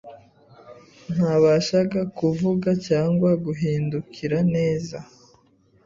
ntabashaga 1.13 2.01
kuvuga 2.17 2.69
cyangwa 2.87 3.29
guhindukira 3.45 4.37
neza 4.53 4.97